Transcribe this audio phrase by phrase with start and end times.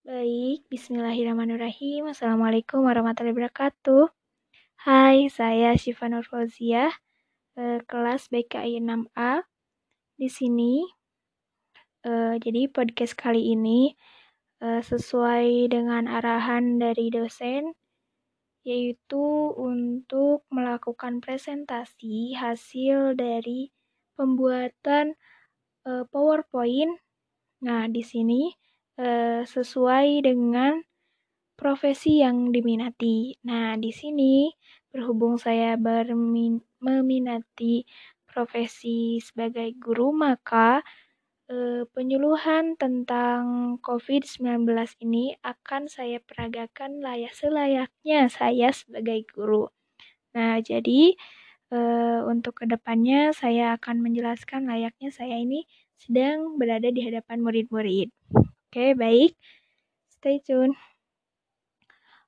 [0.00, 2.08] Baik, bismillahirrahmanirrahim.
[2.08, 4.08] Assalamualaikum warahmatullahi wabarakatuh.
[4.80, 6.88] Hai, saya Syifa Nur eh,
[7.84, 9.44] kelas BKI 6A.
[10.16, 10.88] Di sini,
[12.08, 13.92] eh, jadi podcast kali ini
[14.64, 17.76] eh, sesuai dengan arahan dari dosen,
[18.64, 23.68] yaitu untuk melakukan presentasi hasil dari
[24.16, 25.12] pembuatan
[25.84, 26.96] PowerPoint.
[27.60, 28.59] Nah, di sini
[29.00, 30.84] eh, sesuai dengan
[31.56, 33.36] profesi yang diminati.
[33.48, 34.52] Nah, di sini
[34.92, 37.84] berhubung saya bermin meminati
[38.28, 40.84] profesi sebagai guru, maka
[41.52, 44.68] eh, penyuluhan tentang COVID-19
[45.04, 49.68] ini akan saya peragakan layak selayaknya saya sebagai guru.
[50.36, 51.16] Nah, jadi
[51.74, 55.66] eh, untuk ke depannya saya akan menjelaskan layaknya saya ini
[56.00, 58.08] sedang berada di hadapan murid-murid.
[58.70, 59.34] Oke, baik.
[60.14, 60.78] Stay tune.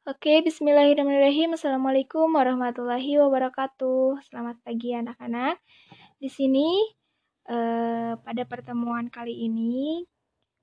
[0.03, 1.55] Oke, bismillahirrahmanirrahim.
[1.55, 4.19] Assalamualaikum warahmatullahi wabarakatuh.
[4.27, 5.63] Selamat pagi anak-anak.
[6.19, 6.83] Di sini
[7.47, 10.03] eh, pada pertemuan kali ini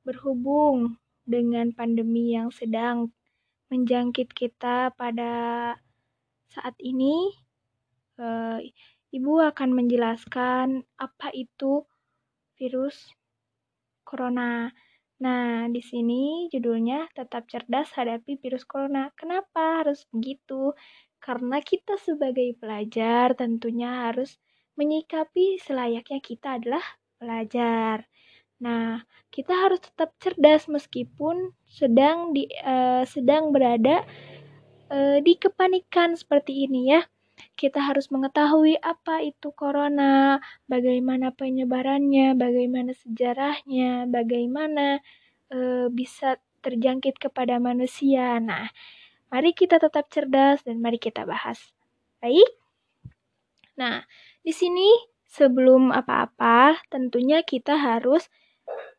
[0.03, 3.15] berhubung dengan pandemi yang sedang
[3.71, 5.31] menjangkit kita pada
[6.51, 7.39] saat ini,
[8.19, 8.67] eh,
[9.15, 11.87] Ibu akan menjelaskan apa itu
[12.59, 13.15] virus
[14.03, 14.75] corona.
[15.19, 19.11] Nah, di sini judulnya tetap cerdas hadapi virus corona.
[19.19, 20.71] Kenapa harus begitu?
[21.19, 24.39] Karena kita sebagai pelajar tentunya harus
[24.79, 26.85] menyikapi selayaknya kita adalah
[27.19, 28.07] pelajar.
[28.63, 34.07] Nah, kita harus tetap cerdas meskipun sedang di uh, sedang berada
[34.87, 37.03] uh, di kepanikan seperti ini ya.
[37.55, 44.99] Kita harus mengetahui apa itu corona, bagaimana penyebarannya, bagaimana sejarahnya, bagaimana
[45.51, 48.39] e, bisa terjangkit kepada manusia.
[48.39, 48.67] Nah,
[49.31, 51.59] mari kita tetap cerdas dan mari kita bahas.
[52.19, 52.47] Baik?
[53.79, 54.03] Nah,
[54.43, 54.91] di sini
[55.29, 58.27] sebelum apa-apa, tentunya kita harus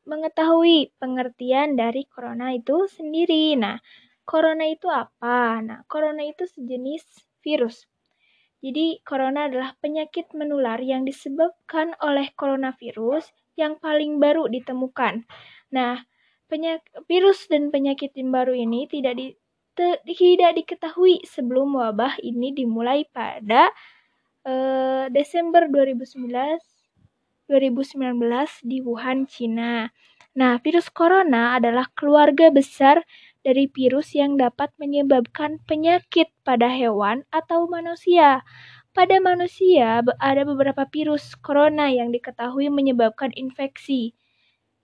[0.09, 3.55] mengetahui pengertian dari corona itu sendiri.
[3.61, 3.77] Nah,
[4.25, 5.61] corona itu apa?
[5.61, 7.03] Nah, corona itu sejenis
[7.43, 7.90] virus
[8.61, 15.25] jadi, corona adalah penyakit menular yang disebabkan oleh coronavirus yang paling baru ditemukan.
[15.73, 16.05] Nah,
[17.09, 19.33] virus dan penyakit yang baru ini tidak di,
[19.73, 23.73] te, tidak diketahui sebelum wabah ini dimulai pada
[24.45, 26.29] uh, Desember 2019
[27.51, 29.91] 2019 di Wuhan, Cina.
[30.39, 33.03] Nah, virus corona adalah keluarga besar
[33.41, 38.45] dari virus yang dapat menyebabkan penyakit pada hewan atau manusia.
[38.91, 44.19] Pada manusia ada beberapa virus corona yang diketahui menyebabkan infeksi,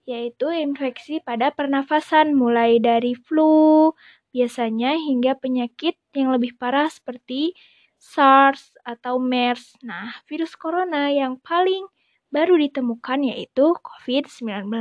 [0.07, 3.91] yaitu infeksi pada pernafasan mulai dari flu
[4.31, 7.57] biasanya hingga penyakit yang lebih parah seperti
[7.99, 9.81] SARS atau MERS.
[9.83, 11.89] Nah, virus corona yang paling
[12.29, 14.71] baru ditemukan yaitu COVID-19.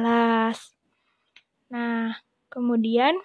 [1.73, 2.21] Nah,
[2.53, 3.19] kemudian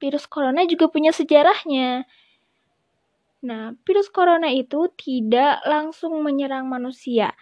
[0.00, 2.08] virus corona juga punya sejarahnya.
[3.40, 7.32] Nah, virus corona itu tidak langsung menyerang manusia,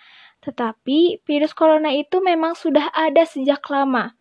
[0.42, 4.14] tetapi virus corona itu memang sudah ada sejak lama.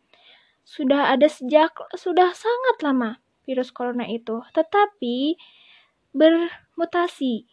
[0.66, 5.38] Sudah ada sejak sudah sangat lama virus corona itu, tetapi
[6.12, 7.46] bermutasi.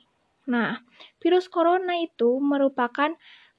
[0.51, 0.83] Nah,
[1.21, 3.15] virus corona itu merupakan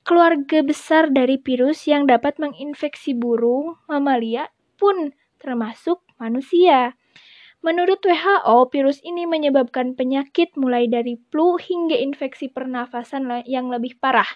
[0.06, 6.94] keluarga besar dari virus yang dapat menginfeksi burung, mamalia pun termasuk manusia.
[7.66, 14.30] Menurut WHO, virus ini menyebabkan penyakit mulai dari flu hingga infeksi pernafasan yang lebih parah.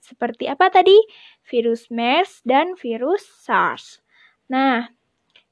[0.00, 0.96] Seperti apa tadi?
[1.44, 4.00] Virus MERS dan virus SARS.
[4.48, 4.88] Nah,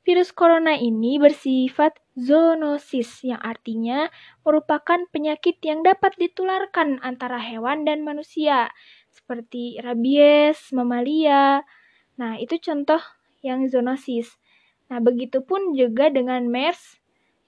[0.01, 4.09] virus corona ini bersifat zoonosis yang artinya
[4.41, 8.73] merupakan penyakit yang dapat ditularkan antara hewan dan manusia
[9.13, 11.69] seperti rabies, mamalia.
[12.17, 13.05] Nah, itu contoh
[13.45, 14.41] yang zoonosis.
[14.89, 17.00] Nah, begitupun juga dengan MERS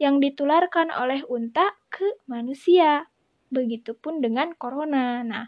[0.03, 3.07] yang ditularkan oleh unta ke manusia.
[3.55, 5.23] Begitupun dengan corona.
[5.23, 5.47] Nah,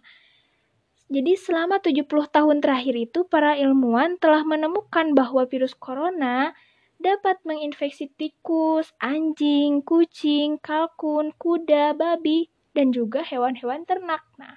[1.11, 6.55] jadi selama 70 tahun terakhir itu para ilmuwan telah menemukan bahwa virus corona
[7.03, 14.25] dapat menginfeksi tikus, anjing, kucing, kalkun, kuda, babi, dan juga hewan-hewan ternak.
[14.41, 14.57] Nah,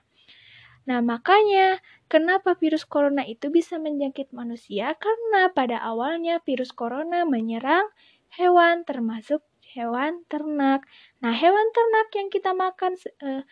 [0.88, 4.96] nah makanya kenapa virus corona itu bisa menjangkit manusia?
[4.96, 7.92] Karena pada awalnya virus corona menyerang
[8.40, 9.44] hewan termasuk
[9.74, 10.86] hewan ternak.
[11.20, 13.44] Nah, hewan ternak yang kita makan uh,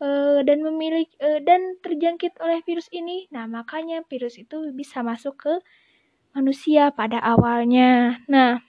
[0.00, 5.36] uh, dan memiliki uh, dan terjangkit oleh virus ini, nah makanya virus itu bisa masuk
[5.36, 5.54] ke
[6.34, 8.22] manusia pada awalnya.
[8.26, 8.64] Nah,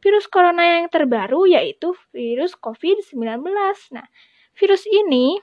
[0.00, 3.44] virus corona yang terbaru yaitu virus COVID-19.
[3.92, 4.06] Nah,
[4.56, 5.40] virus ini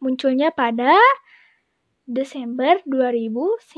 [0.00, 0.96] munculnya pada
[2.10, 3.70] Desember 2019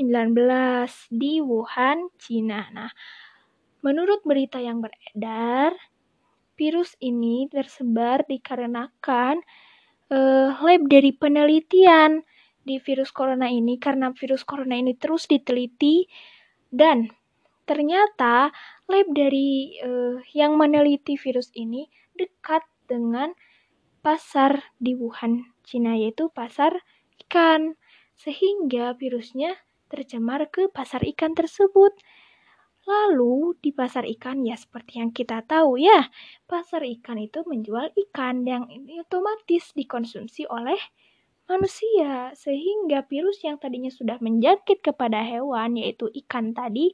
[1.12, 2.72] di Wuhan, Cina.
[2.72, 2.88] Nah,
[3.82, 5.74] menurut berita yang beredar,
[6.56, 9.42] virus ini tersebar dikarenakan
[10.12, 12.22] uh, lab dari penelitian
[12.62, 16.06] di virus corona ini karena virus corona ini terus diteliti
[16.70, 17.10] dan
[17.66, 18.54] ternyata
[18.86, 23.34] lab dari uh, yang meneliti virus ini dekat dengan
[24.02, 26.82] pasar di Wuhan, Cina yaitu pasar
[27.26, 27.78] ikan
[28.18, 29.58] sehingga virusnya
[29.90, 31.94] tercemar ke pasar ikan tersebut.
[32.82, 36.10] Lalu di pasar ikan ya seperti yang kita tahu ya,
[36.50, 38.66] pasar ikan itu menjual ikan yang
[38.98, 40.78] otomatis dikonsumsi oleh
[41.46, 46.90] manusia sehingga virus yang tadinya sudah menjangkit kepada hewan yaitu ikan tadi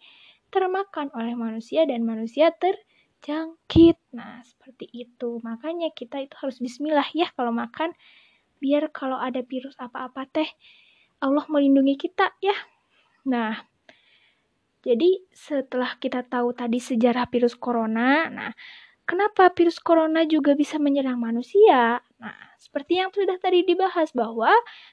[0.52, 3.96] termakan oleh manusia dan manusia terjangkit.
[4.12, 5.40] Nah, seperti itu.
[5.40, 7.96] Makanya kita itu harus bismillah ya kalau makan
[8.60, 10.48] biar kalau ada virus apa-apa teh
[11.24, 12.56] Allah melindungi kita ya.
[13.28, 13.67] Nah,
[14.82, 18.52] jadi setelah kita tahu tadi sejarah virus corona, nah
[19.08, 21.98] kenapa virus corona juga bisa menyerang manusia?
[22.22, 24.50] Nah, seperti yang sudah tadi dibahas bahwa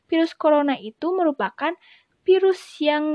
[0.09, 1.73] virus corona itu merupakan
[2.25, 3.05] virus yang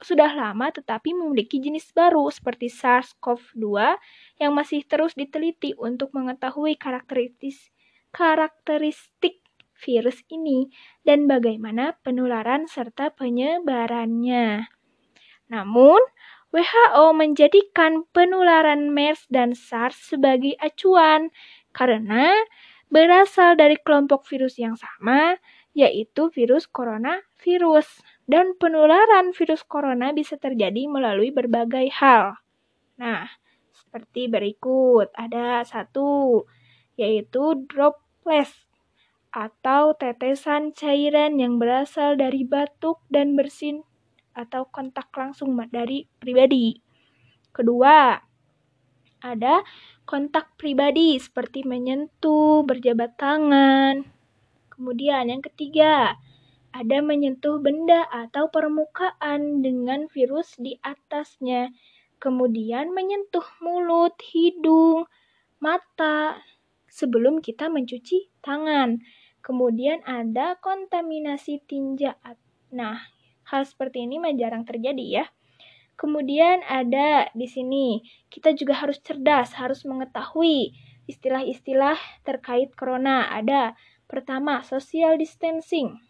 [0.00, 4.00] sudah lama tetapi memiliki jenis baru seperti SARS-CoV-2
[4.40, 7.68] yang masih terus diteliti untuk mengetahui karakteristik
[8.10, 9.44] karakteristik
[9.80, 10.72] virus ini
[11.04, 14.79] dan bagaimana penularan serta penyebarannya.
[15.50, 15.98] Namun,
[16.54, 21.30] WHO menjadikan penularan MERS dan SARS sebagai acuan
[21.70, 22.34] karena
[22.90, 25.38] berasal dari kelompok virus yang sama,
[25.74, 28.02] yaitu virus coronavirus.
[28.30, 32.38] Dan penularan virus corona bisa terjadi melalui berbagai hal.
[32.98, 33.26] Nah,
[33.74, 35.10] seperti berikut.
[35.18, 36.46] Ada satu,
[36.94, 38.70] yaitu droplets
[39.30, 43.86] atau tetesan cairan yang berasal dari batuk dan bersin
[44.34, 46.76] atau kontak langsung dari pribadi.
[47.50, 48.14] Kedua,
[49.20, 49.60] ada
[50.08, 54.08] kontak pribadi seperti menyentuh, berjabat tangan.
[54.72, 56.16] Kemudian yang ketiga,
[56.70, 61.74] ada menyentuh benda atau permukaan dengan virus di atasnya.
[62.16, 65.04] Kemudian menyentuh mulut, hidung,
[65.60, 66.40] mata
[66.88, 69.02] sebelum kita mencuci tangan.
[69.40, 72.16] Kemudian ada kontaminasi tinja.
[72.72, 73.00] Nah,
[73.50, 75.24] hal seperti ini mah jarang terjadi ya.
[75.98, 78.00] Kemudian ada di sini,
[78.32, 80.72] kita juga harus cerdas, harus mengetahui
[81.04, 83.28] istilah-istilah terkait corona.
[83.28, 83.76] Ada
[84.08, 86.00] pertama, social distancing.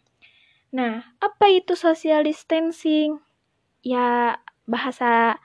[0.71, 3.19] Nah, apa itu social distancing?
[3.83, 4.39] Ya,
[4.71, 5.43] bahasa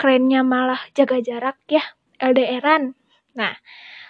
[0.00, 1.84] kerennya malah jaga jarak ya,
[2.22, 2.96] LDRan.
[3.36, 3.60] Nah,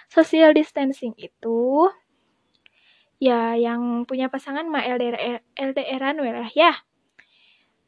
[0.07, 1.91] social distancing itu
[3.19, 6.71] ya yang punya pasangan mah LDR LDRan lah ya.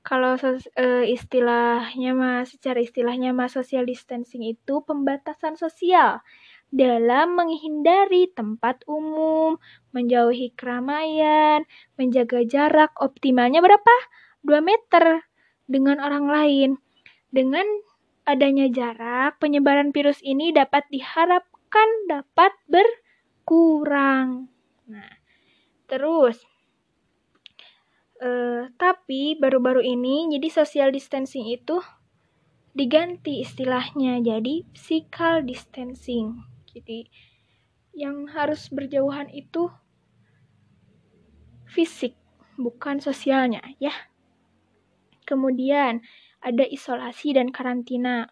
[0.07, 6.23] Kalau uh, istilahnya mah secara istilahnya mah social distancing itu pembatasan sosial
[6.71, 9.59] dalam menghindari tempat umum,
[9.91, 11.67] menjauhi keramaian,
[11.99, 13.95] menjaga jarak optimalnya berapa?
[14.47, 15.27] 2 meter
[15.67, 16.69] dengan orang lain.
[17.27, 17.67] Dengan
[18.23, 24.47] adanya jarak, penyebaran virus ini dapat diharapkan dapat berkurang.
[24.87, 25.17] Nah,
[25.87, 26.43] Terus,
[28.21, 31.81] uh, tapi baru-baru ini jadi social distancing itu
[32.77, 36.45] diganti istilahnya jadi physical distancing.
[36.69, 37.09] Jadi
[37.97, 39.73] yang harus berjauhan itu
[41.65, 42.13] fisik,
[42.61, 43.93] bukan sosialnya ya.
[45.25, 46.05] Kemudian
[46.39, 48.29] ada isolasi dan karantina.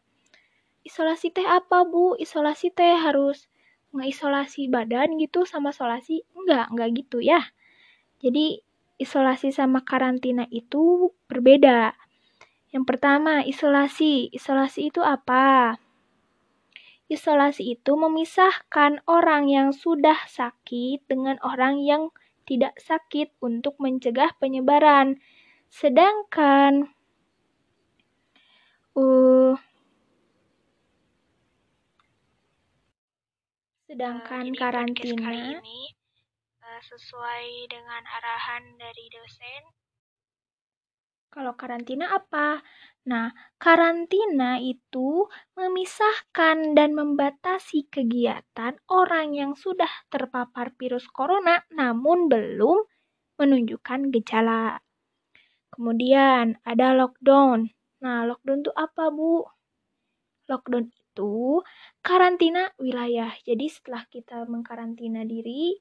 [0.86, 2.14] Isolasi teh apa, Bu?
[2.22, 3.50] Isolasi teh harus
[3.96, 7.40] ngeisolasi badan gitu sama isolasi enggak enggak gitu ya
[8.20, 8.65] jadi
[8.96, 11.96] isolasi sama karantina itu berbeda.
[12.72, 14.32] Yang pertama isolasi.
[14.36, 15.80] Isolasi itu apa?
[17.06, 22.10] Isolasi itu memisahkan orang yang sudah sakit dengan orang yang
[22.50, 25.22] tidak sakit untuk mencegah penyebaran.
[25.70, 26.90] Sedangkan
[28.98, 29.54] uh,
[33.86, 35.96] Sedangkan uh, karantina ini
[36.82, 39.64] sesuai dengan arahan dari dosen.
[41.32, 42.64] Kalau karantina apa?
[43.12, 43.30] Nah,
[43.60, 45.28] karantina itu
[45.60, 52.88] memisahkan dan membatasi kegiatan orang yang sudah terpapar virus corona namun belum
[53.36, 54.80] menunjukkan gejala.
[55.76, 57.68] Kemudian ada lockdown.
[58.00, 59.44] Nah, lockdown itu apa, Bu?
[60.48, 61.64] Lockdown yaitu
[62.04, 63.32] karantina wilayah.
[63.48, 65.80] Jadi setelah kita mengkarantina diri,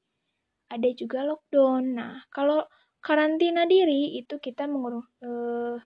[0.69, 1.83] ada juga lockdown.
[1.97, 2.65] Nah, kalau
[3.01, 5.77] karantina diri itu kita mengurung, eh,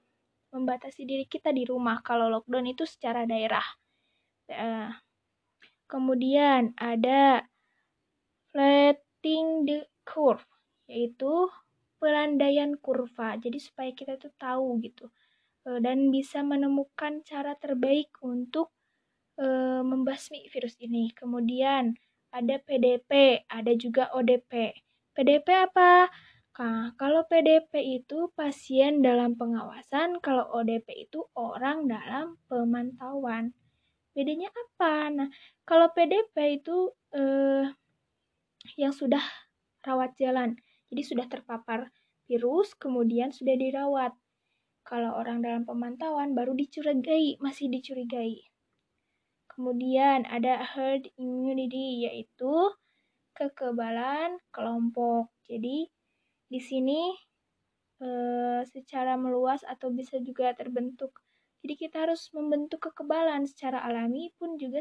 [0.56, 2.02] membatasi diri kita di rumah.
[2.02, 3.66] Kalau lockdown itu secara daerah.
[4.50, 4.90] Eh,
[5.90, 7.44] kemudian ada
[8.54, 10.46] flattening the curve,
[10.90, 11.50] yaitu
[12.02, 13.38] pelandaian kurva.
[13.38, 15.12] Jadi supaya kita tuh tahu gitu
[15.68, 18.74] eh, dan bisa menemukan cara terbaik untuk
[19.40, 21.12] uh, membasmi virus ini.
[21.16, 21.96] Kemudian
[22.30, 24.74] ada PDP, ada juga ODP.
[25.18, 26.10] PDP apa?
[26.60, 33.56] Nah, kalau PDP itu pasien dalam pengawasan, kalau ODP itu orang dalam pemantauan.
[34.12, 35.08] Bedanya apa?
[35.08, 35.30] Nah,
[35.64, 37.64] kalau PDP itu eh,
[38.76, 39.24] yang sudah
[39.88, 40.60] rawat jalan,
[40.92, 41.96] jadi sudah terpapar
[42.28, 44.12] virus, kemudian sudah dirawat.
[44.84, 48.49] Kalau orang dalam pemantauan baru dicurigai, masih dicurigai.
[49.60, 52.72] Kemudian ada herd immunity yaitu
[53.36, 55.28] kekebalan kelompok.
[55.44, 55.84] Jadi
[56.48, 57.12] di sini
[58.00, 58.08] e,
[58.63, 61.12] secara meluas atau bisa juga terbentuk.
[61.60, 64.80] Jadi kita harus membentuk kekebalan secara alami pun juga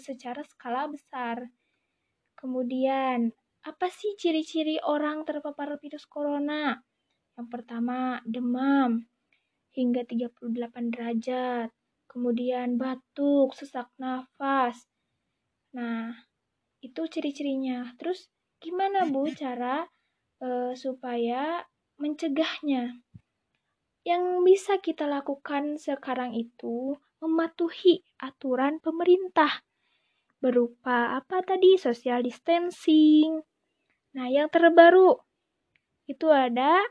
[0.00, 1.44] secara skala besar.
[2.32, 3.28] Kemudian,
[3.60, 6.80] apa sih ciri-ciri orang terpapar virus corona?
[7.36, 9.04] Yang pertama, demam
[9.76, 10.48] hingga 38
[10.96, 11.68] derajat
[12.14, 14.86] kemudian batuk, sesak nafas.
[15.74, 16.14] Nah,
[16.78, 17.90] itu ciri-cirinya.
[17.98, 18.30] Terus
[18.62, 19.82] gimana Bu cara
[20.38, 21.66] e, supaya
[21.98, 23.02] mencegahnya?
[24.06, 29.66] Yang bisa kita lakukan sekarang itu mematuhi aturan pemerintah
[30.38, 33.42] berupa apa tadi social distancing.
[34.14, 35.18] Nah, yang terbaru
[36.06, 36.84] itu ada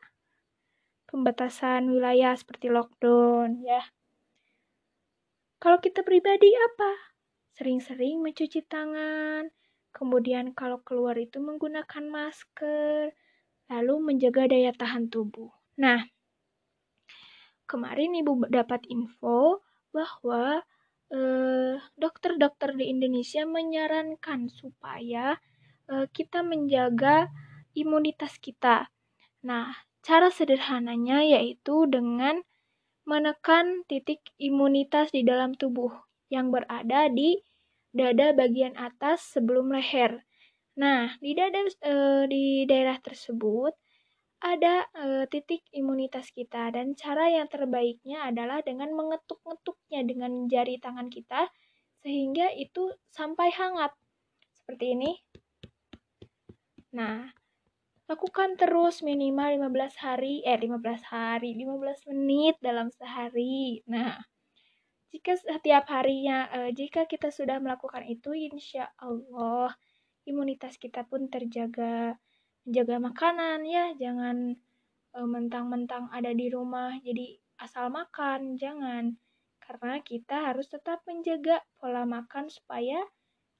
[1.07, 3.85] pembatasan wilayah seperti lockdown ya.
[5.63, 7.15] Kalau kita pribadi apa?
[7.55, 9.47] Sering-sering mencuci tangan,
[9.95, 13.15] kemudian kalau keluar itu menggunakan masker,
[13.71, 15.55] lalu menjaga daya tahan tubuh.
[15.79, 16.03] Nah,
[17.63, 19.63] kemarin Ibu dapat info
[19.95, 20.67] bahwa
[21.07, 25.39] eh, dokter-dokter di Indonesia menyarankan supaya
[25.87, 27.31] eh, kita menjaga
[27.71, 28.91] imunitas kita.
[29.47, 29.71] Nah,
[30.03, 32.43] cara sederhananya yaitu dengan
[33.03, 35.91] menekan titik imunitas di dalam tubuh
[36.31, 37.39] yang berada di
[37.93, 40.25] dada bagian atas sebelum leher.
[40.79, 41.95] Nah, di dada e,
[42.25, 43.77] di daerah tersebut
[44.41, 51.07] ada e, titik imunitas kita dan cara yang terbaiknya adalah dengan mengetuk-ngetuknya dengan jari tangan
[51.13, 51.53] kita
[52.01, 53.93] sehingga itu sampai hangat.
[54.57, 55.11] Seperti ini.
[56.97, 57.29] Nah,
[58.03, 63.79] Lakukan terus minimal 15 hari, eh 15 hari, 15 menit dalam sehari.
[63.87, 64.19] Nah,
[65.07, 69.71] jika setiap harinya, eh, jika kita sudah melakukan itu, insya Allah
[70.27, 72.19] imunitas kita pun terjaga.
[72.67, 74.51] Menjaga makanan ya, jangan
[75.15, 79.15] eh, mentang-mentang ada di rumah jadi asal makan, jangan.
[79.63, 82.99] Karena kita harus tetap menjaga pola makan supaya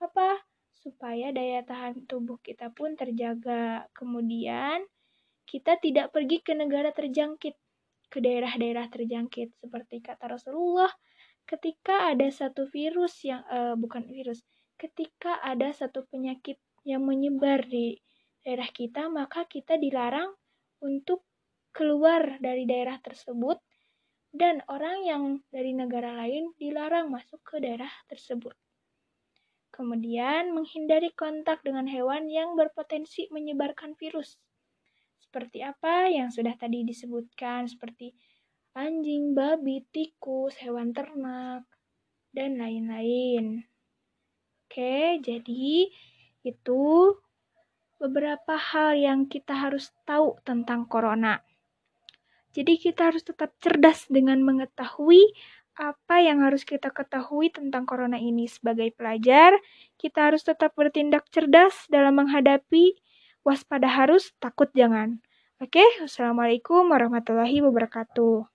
[0.04, 0.44] apa?
[0.84, 3.88] Supaya daya tahan tubuh kita pun terjaga.
[3.96, 4.84] Kemudian,
[5.48, 7.56] kita tidak pergi ke negara terjangkit,
[8.12, 10.92] ke daerah-daerah terjangkit seperti kata Rasulullah
[11.44, 14.44] ketika ada satu virus yang uh, bukan virus,
[14.80, 18.00] ketika ada satu penyakit yang menyebar di
[18.44, 20.32] daerah kita, maka kita dilarang
[20.84, 21.24] untuk
[21.72, 23.60] keluar dari daerah tersebut
[24.34, 25.24] dan orang yang
[25.54, 28.54] dari negara lain dilarang masuk ke daerah tersebut.
[29.74, 34.38] Kemudian, menghindari kontak dengan hewan yang berpotensi menyebarkan virus.
[35.18, 38.14] Seperti apa yang sudah tadi disebutkan, seperti
[38.78, 41.66] anjing, babi, tikus, hewan ternak,
[42.30, 43.66] dan lain-lain.
[44.70, 45.90] Oke, jadi
[46.46, 46.84] itu
[47.98, 51.42] beberapa hal yang kita harus tahu tentang corona.
[52.54, 55.34] Jadi kita harus tetap cerdas dengan mengetahui
[55.74, 59.58] apa yang harus kita ketahui tentang corona ini sebagai pelajar?
[59.98, 62.94] Kita harus tetap bertindak cerdas dalam menghadapi
[63.42, 65.20] waspada harus, takut jangan.
[65.58, 68.48] Oke, Wassalamualaikum warahmatullahi wabarakatuh.